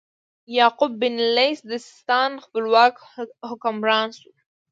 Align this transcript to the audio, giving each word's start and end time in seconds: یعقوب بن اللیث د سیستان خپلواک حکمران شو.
یعقوب 0.57 0.91
بن 1.01 1.15
اللیث 1.23 1.59
د 1.67 1.71
سیستان 1.87 2.31
خپلواک 2.45 2.95
حکمران 3.49 4.07
شو. 4.19 4.31